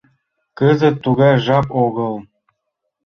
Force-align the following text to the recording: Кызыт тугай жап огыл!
Кызыт 0.57 0.95
тугай 1.03 1.35
жап 1.45 1.67
огыл! 1.83 2.13